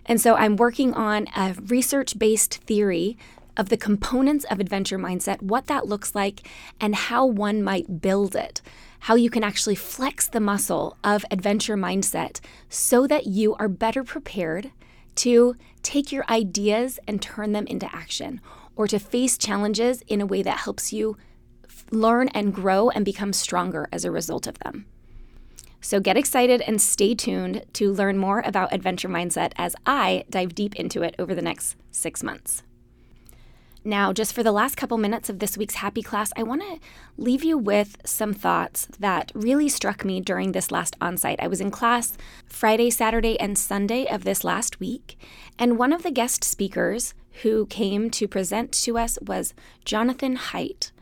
And 0.06 0.20
so 0.20 0.34
I'm 0.34 0.56
working 0.56 0.94
on 0.94 1.26
a 1.36 1.54
research 1.66 2.18
based 2.18 2.58
theory 2.58 3.16
of 3.56 3.68
the 3.68 3.76
components 3.76 4.44
of 4.50 4.60
adventure 4.60 4.98
mindset, 4.98 5.42
what 5.42 5.66
that 5.66 5.86
looks 5.86 6.14
like, 6.14 6.48
and 6.80 6.94
how 6.94 7.26
one 7.26 7.62
might 7.62 8.00
build 8.00 8.34
it. 8.34 8.62
How 9.00 9.14
you 9.14 9.30
can 9.30 9.44
actually 9.44 9.74
flex 9.74 10.28
the 10.28 10.40
muscle 10.40 10.96
of 11.02 11.24
adventure 11.30 11.76
mindset 11.76 12.40
so 12.68 13.06
that 13.06 13.26
you 13.26 13.54
are 13.56 13.68
better 13.68 14.04
prepared 14.04 14.70
to 15.16 15.56
take 15.82 16.12
your 16.12 16.24
ideas 16.30 16.98
and 17.06 17.20
turn 17.20 17.52
them 17.52 17.66
into 17.66 17.94
action 17.94 18.40
or 18.76 18.86
to 18.86 18.98
face 18.98 19.36
challenges 19.36 20.02
in 20.06 20.20
a 20.20 20.26
way 20.26 20.42
that 20.42 20.60
helps 20.60 20.92
you 20.92 21.16
learn 21.92 22.28
and 22.28 22.52
grow 22.54 22.90
and 22.90 23.04
become 23.04 23.32
stronger 23.32 23.88
as 23.92 24.04
a 24.04 24.10
result 24.10 24.46
of 24.46 24.58
them. 24.60 24.86
So 25.80 26.00
get 26.00 26.16
excited 26.16 26.60
and 26.62 26.80
stay 26.80 27.14
tuned 27.14 27.64
to 27.74 27.92
learn 27.92 28.16
more 28.16 28.40
about 28.46 28.72
adventure 28.72 29.08
mindset 29.08 29.52
as 29.56 29.76
I 29.84 30.24
dive 30.30 30.54
deep 30.54 30.74
into 30.76 31.02
it 31.02 31.14
over 31.18 31.34
the 31.34 31.42
next 31.42 31.76
six 31.90 32.22
months. 32.22 32.62
Now, 33.84 34.12
just 34.12 34.32
for 34.32 34.44
the 34.44 34.52
last 34.52 34.76
couple 34.76 34.96
minutes 34.96 35.28
of 35.28 35.40
this 35.40 35.58
week's 35.58 35.74
Happy 35.74 36.02
Class, 36.02 36.32
I 36.36 36.44
want 36.44 36.62
to 36.62 36.78
leave 37.16 37.42
you 37.42 37.58
with 37.58 37.96
some 38.04 38.32
thoughts 38.32 38.86
that 39.00 39.32
really 39.34 39.68
struck 39.68 40.04
me 40.04 40.20
during 40.20 40.52
this 40.52 40.70
last 40.70 40.96
onsite. 41.00 41.40
I 41.40 41.48
was 41.48 41.60
in 41.60 41.72
class 41.72 42.16
Friday, 42.46 42.90
Saturday, 42.90 43.38
and 43.40 43.58
Sunday 43.58 44.06
of 44.06 44.22
this 44.22 44.44
last 44.44 44.78
week, 44.78 45.18
and 45.58 45.78
one 45.78 45.92
of 45.92 46.04
the 46.04 46.12
guest 46.12 46.44
speakers 46.44 47.12
who 47.42 47.66
came 47.66 48.08
to 48.10 48.28
present 48.28 48.70
to 48.84 48.96
us 48.96 49.18
was 49.20 49.52
Jonathan 49.84 50.36
Haidt. 50.36 50.92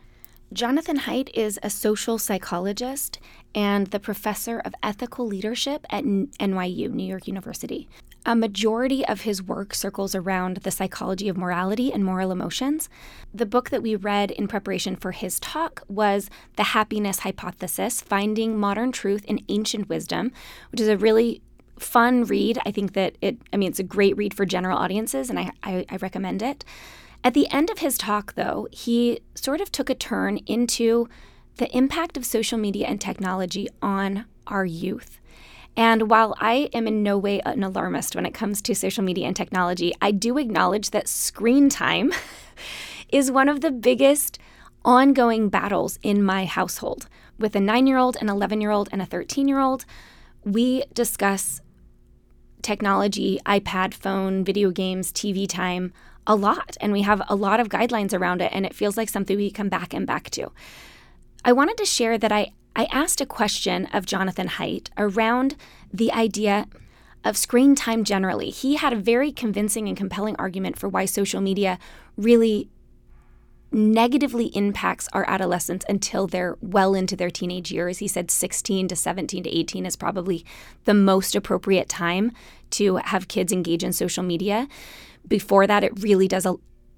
Jonathan 0.53 0.99
Haidt 0.99 1.31
is 1.33 1.61
a 1.63 1.71
social 1.71 2.19
psychologist 2.19 3.21
and 3.55 3.87
the 3.89 4.01
professor 4.01 4.59
of 4.59 4.75
ethical 4.83 5.25
leadership 5.25 5.87
at 5.91 6.03
NYU, 6.03 6.91
New 6.91 7.07
York 7.07 7.29
University. 7.29 7.89
A 8.27 8.35
majority 8.35 9.07
of 9.07 9.21
his 9.21 9.43
work 9.43 9.75
circles 9.75 10.13
around 10.15 10.59
the 10.59 10.73
psychology 10.73 11.29
of 11.29 11.37
morality 11.37 11.93
and 11.93 12.05
moral 12.05 12.33
emotions. 12.33 12.89
The 13.33 13.47
book 13.47 13.71
that 13.71 13.83
we 13.83 13.95
read 13.95 14.33
in 14.33 14.49
preparation 14.49 14.97
for 14.97 15.13
his 15.13 15.39
talk 15.39 15.85
was 15.89 16.29
The 16.57 16.65
Happiness 16.65 17.21
Hypothesis 17.21 18.01
Finding 18.01 18.59
Modern 18.59 18.91
Truth 18.91 19.25
in 19.27 19.45
Ancient 19.49 19.89
Wisdom, 19.89 20.33
which 20.73 20.81
is 20.81 20.89
a 20.89 20.99
really 20.99 21.43
fun 21.79 22.25
read. 22.25 22.59
I 22.67 22.73
think 22.73 22.95
that 22.95 23.17
it, 23.21 23.39
I 23.53 23.57
mean, 23.57 23.69
it's 23.69 23.79
a 23.79 23.85
great 23.85 24.17
read 24.17 24.35
for 24.35 24.45
general 24.45 24.77
audiences, 24.77 25.31
and 25.31 25.39
I, 25.39 25.53
I, 25.63 25.87
I 25.89 25.97
recommend 25.97 26.43
it. 26.43 26.65
At 27.23 27.35
the 27.35 27.49
end 27.51 27.69
of 27.71 27.79
his 27.79 27.99
talk, 27.99 28.35
though, 28.35 28.67
he 28.73 29.21
sort 29.35 29.61
of 29.61 29.71
took 29.71 29.91
a 29.91 29.95
turn 29.95 30.39
into 30.47 31.09
the 31.57 31.75
impact 31.77 32.17
of 32.17 32.25
social 32.25 32.59
media 32.59 32.87
and 32.87 33.01
technology 33.01 33.69
on 33.83 34.25
our 34.47 34.65
youth. 34.65 35.21
And 35.77 36.11
while 36.11 36.35
I 36.41 36.71
am 36.73 36.87
in 36.87 37.03
no 37.03 37.19
way 37.19 37.41
an 37.41 37.63
alarmist 37.63 38.17
when 38.17 38.27
it 38.27 38.35
comes 38.35 38.63
to 38.63 38.75
social 38.75 39.05
media 39.05 39.27
and 39.27 39.37
technology, 39.37 39.93
I 40.01 40.11
do 40.11 40.39
acknowledge 40.39 40.91
that 40.91 41.09
screen 41.09 41.69
time 41.69 42.13
is 43.11 43.31
one 43.31 43.49
of 43.49 43.61
the 43.61 43.71
biggest 43.71 44.39
ongoing 44.85 45.51
battles 45.51 45.99
in 46.03 46.23
my 46.23 46.47
household. 46.47 47.07
With 47.39 47.55
a 47.55 47.61
nine 47.61 47.87
year 47.87 47.99
old, 47.99 48.17
an 48.21 48.31
11 48.31 48.61
year 48.61 48.71
old, 48.71 48.89
and 48.93 49.03
a 49.03 49.07
13 49.07 49.47
year 49.47 49.61
old, 49.61 49.85
we 50.43 50.85
discuss 50.95 51.61
technology, 52.63 53.39
iPad, 53.45 53.95
phone, 53.95 54.43
video 54.45 54.71
games, 54.71 55.13
TV 55.13 55.47
time 55.47 55.93
a 56.27 56.35
lot 56.35 56.77
and 56.81 56.93
we 56.93 57.03
have 57.03 57.23
a 57.29 57.35
lot 57.35 57.61
of 57.61 57.69
guidelines 57.69 58.13
around 58.13 58.41
it 58.43 58.53
and 58.53 58.67
it 58.67 58.75
feels 58.75 58.97
like 58.97 59.09
something 59.09 59.37
we 59.37 59.51
come 59.51 59.69
back 59.69 59.95
and 59.95 60.07
back 60.07 60.31
to. 60.31 60.51
I 61.45 61.53
wanted 61.53 61.77
to 61.79 61.87
share 61.87 62.19
that 62.19 62.33
I, 62.33 62.53
I 62.77 62.85
asked 62.87 63.21
a 63.21 63.27
question 63.27 63.87
of 63.87 64.07
Jonathan 64.07 64.49
Haidt 64.49 64.89
around 64.99 65.57
the 65.93 66.13
idea 66.13 66.67
of 67.25 67.37
screen 67.37 67.75
time 67.75 68.05
generally. 68.05 68.51
He 68.51 68.77
had 68.77 68.93
a 68.93 68.97
very 68.97 69.33
convincing 69.33 69.89
and 69.89 69.97
compelling 69.97 70.37
argument 70.37 70.79
for 70.79 70.89
why 70.89 71.05
social 71.05 71.41
media 71.41 71.79
really 72.17 72.69
negatively 73.73 74.47
impacts 74.47 75.09
our 75.13 75.25
adolescents 75.29 75.85
until 75.89 76.27
they're 76.27 76.57
well 76.61 76.95
into 76.95 77.15
their 77.15 77.31
teenage 77.31 77.71
years. 77.71 77.99
He 77.99 78.09
said 78.09 78.31
16 78.31 78.89
to 78.89 78.97
17 78.97 79.45
to 79.45 79.51
18 79.51 79.87
is 79.87 79.97
probably 79.97 80.45
the 80.85 80.95
most 80.95 81.37
appropriate 81.37 81.89
time 81.89 82.33
to 82.71 82.97
have 82.97 83.29
kids 83.29 83.53
engage 83.53 83.85
in 83.85 83.93
social 83.93 84.25
media 84.25 84.67
before 85.27 85.67
that, 85.67 85.85
it 85.85 86.03
really 86.03 86.29
does 86.29 86.47
a, 86.47 86.57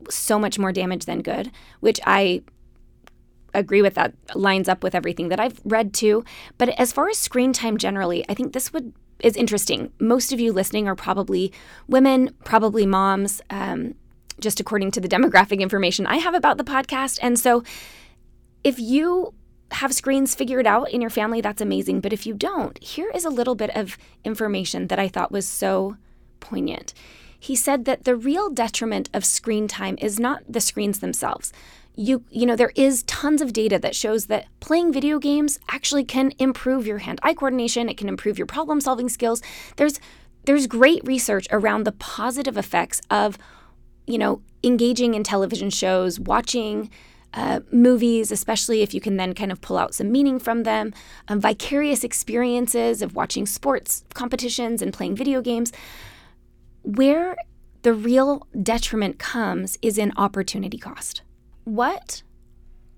so 0.08 0.38
much 0.38 0.58
more 0.58 0.72
damage 0.72 1.04
than 1.04 1.22
good, 1.22 1.50
which 1.80 2.00
I 2.06 2.42
agree 3.54 3.82
with 3.82 3.94
that 3.94 4.14
lines 4.34 4.68
up 4.68 4.82
with 4.82 4.94
everything 4.94 5.28
that 5.28 5.40
I've 5.40 5.60
read 5.64 5.92
too. 5.92 6.24
But 6.58 6.70
as 6.70 6.92
far 6.92 7.08
as 7.08 7.18
screen 7.18 7.52
time 7.52 7.76
generally, 7.76 8.24
I 8.28 8.34
think 8.34 8.52
this 8.52 8.72
would 8.72 8.92
is 9.20 9.36
interesting. 9.36 9.92
Most 10.00 10.32
of 10.32 10.40
you 10.40 10.52
listening 10.52 10.88
are 10.88 10.96
probably 10.96 11.52
women, 11.86 12.34
probably 12.44 12.86
moms, 12.86 13.40
um, 13.50 13.94
just 14.40 14.58
according 14.58 14.90
to 14.92 15.00
the 15.00 15.08
demographic 15.16 15.60
information 15.60 16.06
I 16.06 16.16
have 16.16 16.34
about 16.34 16.58
the 16.58 16.64
podcast. 16.64 17.18
And 17.22 17.38
so, 17.38 17.62
if 18.64 18.78
you 18.78 19.34
have 19.72 19.92
screens 19.92 20.34
figured 20.34 20.66
out 20.66 20.90
in 20.90 21.00
your 21.00 21.10
family, 21.10 21.40
that's 21.40 21.60
amazing. 21.60 22.00
But 22.00 22.12
if 22.12 22.26
you 22.26 22.34
don't, 22.34 22.82
here 22.82 23.10
is 23.14 23.24
a 23.24 23.30
little 23.30 23.54
bit 23.54 23.74
of 23.76 23.96
information 24.24 24.88
that 24.88 24.98
I 24.98 25.08
thought 25.08 25.32
was 25.32 25.46
so 25.46 25.96
poignant. 26.40 26.92
He 27.42 27.56
said 27.56 27.86
that 27.86 28.04
the 28.04 28.14
real 28.14 28.50
detriment 28.50 29.10
of 29.12 29.24
screen 29.24 29.66
time 29.66 29.98
is 30.00 30.20
not 30.20 30.44
the 30.48 30.60
screens 30.60 31.00
themselves. 31.00 31.52
You 31.96 32.22
you 32.30 32.46
know 32.46 32.54
there 32.54 32.70
is 32.76 33.02
tons 33.02 33.42
of 33.42 33.52
data 33.52 33.80
that 33.80 33.96
shows 33.96 34.26
that 34.26 34.46
playing 34.60 34.92
video 34.92 35.18
games 35.18 35.58
actually 35.68 36.04
can 36.04 36.30
improve 36.38 36.86
your 36.86 36.98
hand-eye 36.98 37.34
coordination, 37.34 37.88
it 37.88 37.96
can 37.96 38.08
improve 38.08 38.38
your 38.38 38.46
problem-solving 38.46 39.08
skills. 39.08 39.42
There's 39.74 39.98
there's 40.44 40.68
great 40.68 41.02
research 41.04 41.48
around 41.50 41.82
the 41.82 41.90
positive 41.90 42.56
effects 42.56 43.00
of 43.10 43.36
you 44.06 44.18
know 44.18 44.40
engaging 44.62 45.14
in 45.14 45.24
television 45.24 45.68
shows, 45.70 46.20
watching 46.20 46.90
uh, 47.34 47.58
movies, 47.72 48.30
especially 48.30 48.82
if 48.82 48.94
you 48.94 49.00
can 49.00 49.16
then 49.16 49.34
kind 49.34 49.50
of 49.50 49.60
pull 49.60 49.78
out 49.78 49.94
some 49.94 50.12
meaning 50.12 50.38
from 50.38 50.62
them, 50.62 50.94
um, 51.26 51.40
vicarious 51.40 52.04
experiences 52.04 53.02
of 53.02 53.16
watching 53.16 53.46
sports 53.46 54.04
competitions 54.14 54.80
and 54.80 54.92
playing 54.92 55.16
video 55.16 55.40
games. 55.42 55.72
Where 56.82 57.36
the 57.82 57.94
real 57.94 58.46
detriment 58.60 59.18
comes 59.18 59.78
is 59.82 59.98
in 59.98 60.12
opportunity 60.16 60.78
cost. 60.78 61.22
What 61.64 62.22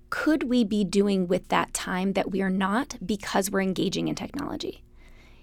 could 0.09 0.43
we 0.43 0.63
be 0.63 0.83
doing 0.83 1.27
with 1.27 1.47
that 1.49 1.73
time 1.73 2.13
that 2.13 2.31
we 2.31 2.41
are 2.41 2.49
not 2.49 2.97
because 3.05 3.49
we're 3.49 3.61
engaging 3.61 4.07
in 4.07 4.15
technology? 4.15 4.83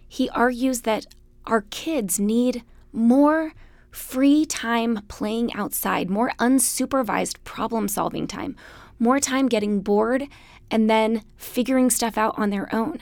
He 0.08 0.28
argues 0.30 0.82
that 0.82 1.06
our 1.46 1.62
kids 1.62 2.20
need 2.20 2.62
more 2.92 3.52
free 3.90 4.46
time 4.46 5.02
playing 5.08 5.52
outside, 5.54 6.08
more 6.08 6.32
unsupervised 6.38 7.42
problem 7.44 7.88
solving 7.88 8.26
time, 8.26 8.56
more 8.98 9.20
time 9.20 9.48
getting 9.48 9.80
bored 9.80 10.26
and 10.70 10.88
then 10.88 11.22
figuring 11.36 11.90
stuff 11.90 12.16
out 12.16 12.34
on 12.38 12.50
their 12.50 12.74
own. 12.74 12.98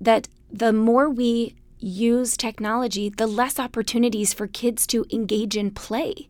That 0.00 0.28
the 0.50 0.72
more 0.72 1.08
we 1.08 1.54
use 1.78 2.36
technology, 2.36 3.08
the 3.08 3.26
less 3.26 3.58
opportunities 3.58 4.32
for 4.32 4.46
kids 4.46 4.86
to 4.88 5.04
engage 5.10 5.56
in 5.56 5.70
play 5.70 6.28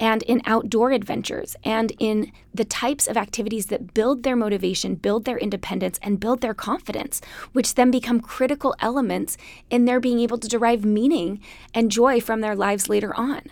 and 0.00 0.22
in 0.24 0.42
outdoor 0.46 0.90
adventures 0.90 1.54
and 1.64 1.92
in 1.98 2.32
the 2.52 2.64
types 2.64 3.06
of 3.06 3.16
activities 3.16 3.66
that 3.66 3.94
build 3.94 4.22
their 4.22 4.34
motivation, 4.34 4.94
build 4.94 5.24
their 5.24 5.38
independence, 5.38 5.98
and 6.02 6.18
build 6.18 6.40
their 6.40 6.54
confidence, 6.54 7.20
which 7.52 7.74
then 7.74 7.90
become 7.90 8.20
critical 8.20 8.74
elements 8.80 9.36
in 9.70 9.84
their 9.84 10.00
being 10.00 10.18
able 10.18 10.38
to 10.38 10.48
derive 10.48 10.84
meaning 10.84 11.40
and 11.74 11.90
joy 11.90 12.20
from 12.20 12.40
their 12.40 12.56
lives 12.56 12.88
later 12.88 13.14
on. 13.16 13.42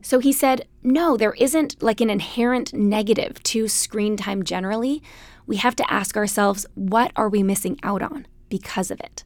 So 0.00 0.18
he 0.18 0.32
said, 0.32 0.68
no, 0.82 1.16
there 1.16 1.32
isn't 1.32 1.82
like 1.82 2.00
an 2.02 2.10
inherent 2.10 2.74
negative 2.74 3.42
to 3.44 3.68
screen 3.68 4.16
time 4.18 4.42
generally. 4.42 5.02
We 5.46 5.56
have 5.56 5.74
to 5.76 5.92
ask 5.92 6.16
ourselves, 6.16 6.66
what 6.74 7.10
are 7.16 7.30
we 7.30 7.42
missing 7.42 7.80
out 7.82 8.02
on 8.02 8.26
because 8.50 8.90
of 8.90 9.00
it? 9.00 9.24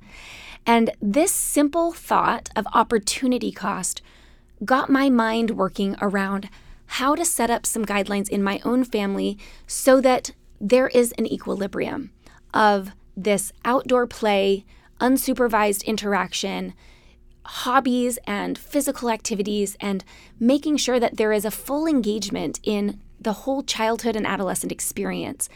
And 0.69 0.91
this 1.01 1.33
simple 1.33 1.93
thought 1.93 2.51
of 2.55 2.67
opportunity 2.75 3.51
cost 3.51 4.03
got 4.67 4.91
my 4.91 5.09
mind 5.09 5.53
working 5.53 5.97
around 5.99 6.51
how 6.85 7.15
to 7.15 7.25
set 7.25 7.51
up 7.51 7.65
some 7.65 7.87
guidelines 7.87 8.29
in 8.29 8.43
my 8.43 8.61
own 8.67 8.85
family 8.85 9.39
so 9.67 9.99
that 10.03 10.33
there 10.61 10.89
is 10.89 11.15
an 11.17 11.27
equilibrium 11.27 12.11
of 12.53 12.91
this 13.17 13.51
outdoor 13.65 14.07
play, 14.07 14.67
unsupervised 15.01 15.87
interaction, 15.87 16.75
hobbies 17.47 18.19
and 18.27 18.59
physical 18.59 19.09
activities 19.09 19.75
and 19.81 20.05
making 20.39 20.77
sure 20.77 21.01
that 21.01 21.17
there 21.17 21.33
is 21.33 21.47
a 21.47 21.51
full 21.51 21.87
engagement 21.87 22.61
in 22.63 23.01
the 23.19 23.33
whole 23.33 23.63
childhood 23.63 24.17
and 24.17 24.27
adolescent 24.27 24.71
experience. 24.71 25.49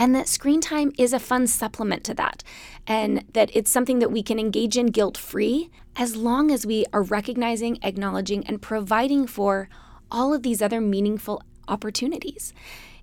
And 0.00 0.14
that 0.14 0.28
screen 0.28 0.62
time 0.62 0.92
is 0.96 1.12
a 1.12 1.18
fun 1.18 1.46
supplement 1.46 2.04
to 2.04 2.14
that. 2.14 2.42
And 2.86 3.22
that 3.34 3.50
it's 3.54 3.70
something 3.70 3.98
that 3.98 4.10
we 4.10 4.22
can 4.22 4.38
engage 4.38 4.78
in 4.78 4.86
guilt 4.86 5.18
free 5.18 5.70
as 5.94 6.16
long 6.16 6.50
as 6.50 6.64
we 6.64 6.86
are 6.92 7.02
recognizing, 7.02 7.78
acknowledging, 7.82 8.46
and 8.46 8.62
providing 8.62 9.26
for 9.26 9.68
all 10.10 10.32
of 10.32 10.42
these 10.42 10.62
other 10.62 10.80
meaningful 10.80 11.42
opportunities. 11.68 12.54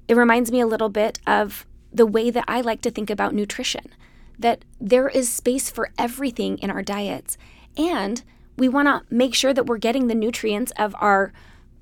It 0.07 0.17
reminds 0.17 0.51
me 0.51 0.59
a 0.59 0.65
little 0.65 0.89
bit 0.89 1.19
of 1.27 1.67
the 1.93 2.07
way 2.07 2.31
that 2.31 2.45
I 2.47 2.61
like 2.61 2.81
to 2.81 2.91
think 2.91 3.11
about 3.11 3.33
nutrition 3.33 3.93
that 4.39 4.65
there 4.79 5.07
is 5.07 5.31
space 5.31 5.69
for 5.69 5.89
everything 5.97 6.57
in 6.59 6.69
our 6.69 6.83
diets. 6.83 7.37
And 7.75 8.23
we 8.57 8.69
want 8.69 8.87
to 8.87 9.03
make 9.13 9.33
sure 9.33 9.53
that 9.53 9.65
we're 9.65 9.77
getting 9.77 10.07
the 10.07 10.15
nutrients 10.15 10.71
of 10.77 10.95
our 10.99 11.31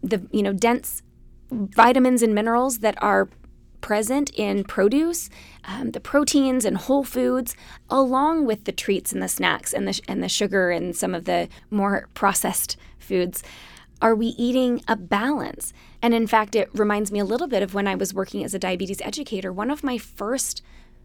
the 0.04 0.28
you 0.32 0.44
know 0.44 0.54
dense 0.54 1.02
vitamins 1.50 2.22
and 2.22 2.36
minerals 2.36 2.80
that 2.80 3.02
are 3.02 3.30
present 3.86 4.32
in 4.34 4.64
produce, 4.64 5.30
um, 5.64 5.92
the 5.92 6.00
proteins 6.00 6.66
and 6.66 6.76
whole 6.76 7.04
foods, 7.04 7.56
along 7.88 8.44
with 8.44 8.64
the 8.64 8.72
treats 8.72 9.14
and 9.14 9.22
the 9.22 9.28
snacks 9.28 9.76
and 9.76 9.88
the 9.88 10.02
and 10.08 10.24
the 10.24 10.28
sugar 10.28 10.72
and 10.72 10.96
some 10.96 11.14
of 11.14 11.26
the 11.26 11.48
more 11.70 12.10
processed 12.16 12.78
foods. 12.98 13.44
Are 14.02 14.16
we 14.16 14.30
eating 14.40 14.82
a 14.88 14.96
balance? 14.96 15.72
And 16.02 16.16
in 16.16 16.26
fact, 16.26 16.56
it 16.56 16.68
reminds 16.74 17.12
me 17.12 17.20
a 17.20 17.26
little 17.26 17.46
bit 17.46 17.62
of 17.62 17.76
when 17.76 17.88
I 17.88 17.94
was 17.94 18.12
working 18.12 18.44
as 18.44 18.56
a 18.56 18.60
diabetes 18.60 19.02
educator. 19.02 19.54
One 19.54 19.70
of 19.70 19.84
my 19.84 20.00
first 20.00 20.64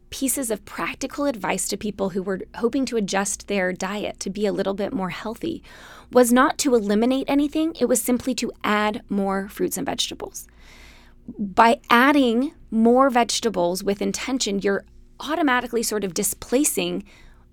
pieces 0.08 0.50
of 0.50 0.64
practical 0.64 1.26
advice 1.26 1.68
to 1.68 1.76
people 1.76 2.08
who 2.08 2.22
were 2.22 2.40
hoping 2.54 2.86
to 2.86 2.96
adjust 2.96 3.46
their 3.46 3.74
diet 3.74 4.18
to 4.20 4.30
be 4.30 4.46
a 4.46 4.54
little 4.54 4.74
bit 4.74 4.94
more 4.94 5.10
healthy 5.10 5.62
was 6.10 6.32
not 6.32 6.56
to 6.56 6.74
eliminate 6.74 7.28
anything, 7.28 7.76
it 7.78 7.90
was 7.90 8.00
simply 8.00 8.34
to 8.36 8.50
add 8.64 9.02
more 9.10 9.48
fruits 9.50 9.76
and 9.76 9.84
vegetables. 9.84 10.48
By 11.38 11.80
adding 11.90 12.52
more 12.70 13.11
vegetables 13.11 13.83
with 13.83 14.02
intention, 14.02 14.61
you're 14.61 14.85
automatically 15.20 15.83
sort 15.83 16.04
of 16.04 16.14
displacing 16.14 17.04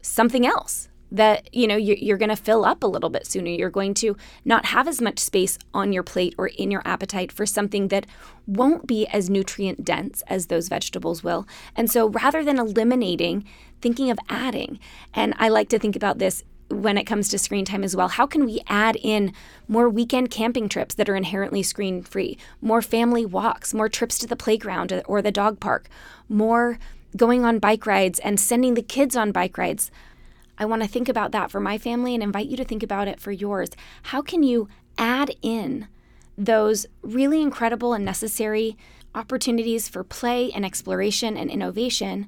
something 0.02 0.46
else 0.46 0.90
that 1.10 1.54
you 1.54 1.68
know 1.68 1.78
you're, 1.78 2.18
going 2.18 2.30
to 2.30 2.36
fill 2.36 2.66
up 2.66 2.84
a 2.84 2.88
little 2.88 3.10
bit 3.10 3.26
sooner. 3.26 3.50
You're 3.50 3.70
going 3.70 3.94
to 3.96 4.18
not 4.44 4.66
have 4.68 4.90
as 4.90 5.02
much 5.02 5.20
space 5.20 5.58
on 5.74 5.94
your 5.94 6.04
plate 6.04 6.36
or 6.38 6.48
in 6.48 6.70
your 6.70 6.82
appetite 6.84 7.32
for 7.32 7.46
something 7.46 7.88
that 7.88 8.06
won't 8.46 8.88
be 8.88 9.08
as 9.08 9.30
nutrient 9.30 9.86
dense 9.86 10.22
as 10.28 10.48
those 10.48 10.68
vegetables 10.68 11.24
will. 11.24 11.48
And 11.78 11.90
so 11.90 12.10
rather 12.10 12.44
than 12.44 12.60
eliminating 12.60 13.46
thinking 13.82 14.10
of 14.10 14.20
adding 14.30 14.80
and 15.14 15.34
i 15.38 15.50
like 15.50 15.70
to 15.70 15.80
think 15.80 15.96
about 15.96 16.18
this 16.18 16.44
when 16.70 16.98
it 16.98 17.06
comes 17.06 17.30
to 17.30 17.38
screen 17.38 17.66
time 17.66 17.84
as 17.84 17.96
well 17.96 18.10
how 18.10 18.26
can 18.26 18.46
we 18.46 18.62
add 18.68 18.98
in 19.02 19.34
more 19.68 19.90
weekend 19.90 20.30
camping 20.30 20.68
trips 20.68 20.96
that 20.96 21.10
are 21.10 21.16
inherently 21.16 21.64
screen 21.64 22.02
free 22.02 22.38
more 22.62 22.82
family 22.82 23.26
walks 23.26 23.74
more 23.74 23.90
trips 23.90 24.18
to 24.18 24.28
the 24.28 24.36
playground 24.36 25.02
or 25.06 25.22
the 25.22 25.32
dog 25.32 25.60
park 25.60 25.88
more 26.28 26.78
going 27.16 27.46
on 27.46 27.60
bike 27.60 27.86
rides 27.86 28.20
and 28.20 28.40
sending 28.40 28.74
the 28.74 28.82
kids 28.82 29.16
on 29.16 29.32
bike 29.32 29.58
rides 29.58 29.92
I 30.58 30.66
want 30.66 30.82
to 30.82 30.88
think 30.88 31.08
about 31.08 31.32
that 31.34 31.52
for 31.52 31.60
my 31.60 31.78
family 31.78 32.14
and 32.14 32.24
invite 32.24 32.48
you 32.48 32.58
to 32.58 32.66
think 32.66 32.82
about 32.82 33.08
it 33.08 33.20
for 33.20 33.32
yours. 33.32 33.70
How 34.04 34.22
can 34.22 34.42
you 34.44 34.68
add 34.98 35.36
in 35.42 35.88
those 36.38 36.86
really 37.02 37.42
incredible 37.42 37.94
and 37.94 38.04
necessary 38.04 38.78
opportunities 39.14 39.88
for 39.88 40.04
play 40.04 40.52
and 40.52 40.66
exploration 40.66 41.38
and 41.38 41.50
innovation 41.50 42.28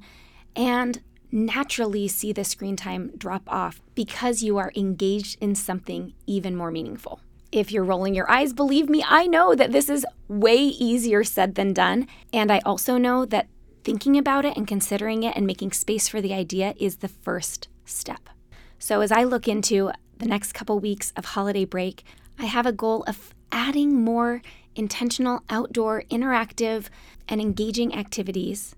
and 0.56 1.02
naturally 1.32 2.08
see 2.08 2.34
the 2.34 2.44
screen 2.44 2.76
time 2.76 3.12
drop 3.18 3.44
off 3.48 3.82
because 3.96 4.42
you 4.44 4.58
are 4.58 4.72
engaged 4.76 5.38
in 5.42 5.56
something 5.56 6.14
even 6.26 6.56
more 6.56 6.72
meaningful? 6.72 7.22
If 7.52 7.72
you're 7.72 7.84
rolling 7.84 8.14
your 8.14 8.30
eyes, 8.30 8.54
believe 8.54 8.90
me, 8.90 9.04
I 9.08 9.26
know 9.26 9.56
that 9.56 9.72
this 9.72 9.90
is 9.90 10.06
way 10.28 10.58
easier 10.58 11.24
said 11.24 11.56
than 11.56 11.74
done. 11.74 12.08
And 12.32 12.52
I 12.52 12.60
also 12.60 12.98
know 12.98 13.26
that 13.26 13.48
thinking 13.84 14.18
about 14.18 14.46
it 14.46 14.56
and 14.56 14.68
considering 14.68 15.24
it 15.24 15.36
and 15.36 15.48
making 15.48 15.72
space 15.72 16.08
for 16.08 16.22
the 16.22 16.34
idea 16.34 16.76
is 16.80 16.98
the 16.98 17.08
first 17.08 17.68
step. 17.86 18.30
So 18.78 19.02
as 19.02 19.12
I 19.12 19.24
look 19.24 19.48
into 19.48 19.92
the 20.20 20.28
next 20.28 20.54
couple 20.54 20.80
weeks 20.80 21.12
of 21.16 21.26
holiday 21.26 21.66
break, 21.66 22.04
I 22.38 22.46
have 22.46 22.66
a 22.66 22.72
goal 22.72 23.04
of 23.08 23.34
adding 23.52 24.04
more 24.04 24.42
intentional 24.76 25.42
outdoor, 25.50 26.04
interactive, 26.10 26.90
and 27.28 27.42
engaging 27.42 27.96
activities 27.96 28.76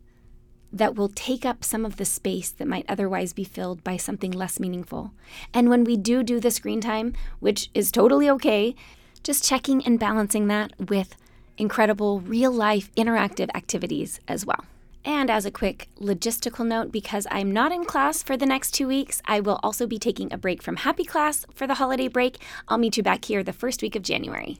that 0.74 0.96
will 0.96 1.10
take 1.10 1.46
up 1.46 1.64
some 1.64 1.86
of 1.86 1.98
the 1.98 2.06
space 2.06 2.50
that 2.50 2.68
might 2.68 2.86
otherwise 2.88 3.34
be 3.34 3.44
filled 3.44 3.84
by 3.84 3.98
something 3.98 4.32
less 4.32 4.60
meaningful. 4.60 5.12
And 5.54 5.70
when 5.70 5.84
we 5.84 5.98
do 5.98 6.24
do 6.24 6.40
the 6.40 6.52
screen 6.52 6.82
time, 6.82 7.14
which 7.40 7.70
is 7.74 7.92
totally 7.92 8.30
okay, 8.30 8.76
just 9.24 9.44
checking 9.44 9.86
and 9.86 10.00
balancing 10.00 10.48
that 10.48 10.74
with 10.90 11.16
incredible 11.58 12.22
real 12.22 12.52
life 12.52 12.94
interactive 12.96 13.50
activities 13.54 14.20
as 14.28 14.46
well. 14.46 14.66
And 15.04 15.30
as 15.32 15.46
a 15.46 15.52
quick 15.52 15.90
logistical 16.00 16.66
note, 16.66 16.92
because 16.92 17.26
I'm 17.32 17.52
not 17.52 17.72
in 17.72 17.86
class 17.86 18.22
for 18.22 18.38
the 18.38 18.46
next 18.46 18.72
two 18.72 18.88
weeks, 18.88 19.22
I 19.26 19.40
will 19.40 19.60
also 19.64 19.88
be 19.88 19.98
taking 19.98 20.32
a 20.32 20.38
break 20.38 20.62
from 20.62 20.78
Happy 20.78 21.04
Class 21.04 21.46
for 21.54 21.66
the 21.66 21.76
holiday 21.76 22.08
break. 22.08 22.38
I'll 22.68 22.78
meet 22.78 22.98
you 22.98 23.04
back 23.04 23.26
here 23.26 23.44
the 23.44 23.54
first 23.54 23.82
week 23.82 23.96
of 23.96 24.04
January. 24.04 24.60